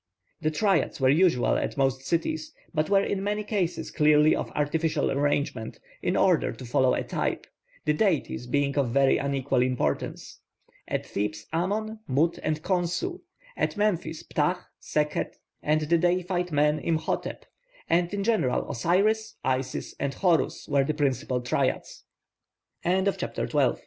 The 0.41 0.49
triads 0.49 0.99
were 0.99 1.09
usual 1.09 1.57
at 1.57 1.77
most 1.77 2.07
cities, 2.07 2.51
but 2.73 2.89
were 2.89 3.03
in 3.03 3.23
many 3.23 3.43
cases 3.43 3.91
clearly 3.91 4.35
of 4.35 4.49
artificial 4.55 5.11
arrangement, 5.11 5.79
in 6.01 6.17
order 6.17 6.51
to 6.51 6.65
follow 6.65 6.95
a 6.95 7.03
type, 7.03 7.45
the 7.85 7.93
deities 7.93 8.47
being 8.47 8.75
of 8.79 8.89
very 8.89 9.19
unequal 9.19 9.61
importance. 9.61 10.39
At 10.87 11.05
Thebes, 11.05 11.45
Amon, 11.53 11.99
Mut, 12.07 12.39
and 12.41 12.63
Khonsu; 12.63 13.21
at 13.55 13.77
Memphis, 13.77 14.23
Ptah, 14.23 14.61
Sekhet, 14.79 15.37
and 15.61 15.81
the 15.81 15.99
deified 15.99 16.51
man 16.51 16.79
Imhotep; 16.79 17.45
and 17.87 18.11
in 18.11 18.23
general 18.23 18.71
Osiris, 18.71 19.35
Isis, 19.45 19.93
and 19.99 20.15
Horus, 20.15 20.67
were 20.67 20.83
the 20.83 20.95
principal 20.95 21.41
triads. 21.41 22.05
CHAPTER 22.83 23.75